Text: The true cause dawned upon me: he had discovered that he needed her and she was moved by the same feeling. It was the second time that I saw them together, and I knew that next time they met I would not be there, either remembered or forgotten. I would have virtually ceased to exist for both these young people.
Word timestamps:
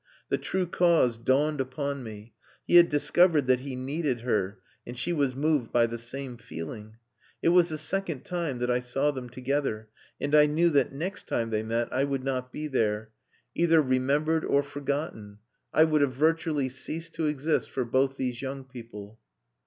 The 0.29 0.39
true 0.39 0.65
cause 0.65 1.15
dawned 1.19 1.61
upon 1.61 2.01
me: 2.01 2.33
he 2.65 2.77
had 2.77 2.89
discovered 2.89 3.45
that 3.45 3.59
he 3.59 3.75
needed 3.75 4.21
her 4.21 4.57
and 4.83 4.97
she 4.97 5.13
was 5.13 5.35
moved 5.35 5.71
by 5.71 5.85
the 5.85 5.99
same 5.99 6.37
feeling. 6.37 6.97
It 7.43 7.49
was 7.49 7.69
the 7.69 7.77
second 7.77 8.25
time 8.25 8.57
that 8.57 8.71
I 8.71 8.79
saw 8.79 9.11
them 9.11 9.29
together, 9.29 9.89
and 10.19 10.33
I 10.33 10.47
knew 10.47 10.71
that 10.71 10.91
next 10.91 11.27
time 11.27 11.51
they 11.51 11.61
met 11.61 11.93
I 11.93 12.05
would 12.05 12.23
not 12.23 12.51
be 12.51 12.67
there, 12.67 13.11
either 13.53 13.79
remembered 13.79 14.43
or 14.43 14.63
forgotten. 14.63 15.37
I 15.71 15.83
would 15.83 16.01
have 16.01 16.13
virtually 16.15 16.67
ceased 16.67 17.13
to 17.13 17.27
exist 17.27 17.69
for 17.69 17.85
both 17.85 18.17
these 18.17 18.41
young 18.41 18.63
people. 18.63 19.19